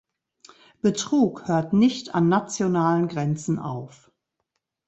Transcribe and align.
Betrug 0.81 1.47
hört 1.47 1.73
nicht 1.73 2.15
an 2.15 2.27
nationalen 2.27 3.07
Grenzen 3.07 3.59
auf. 3.59 4.11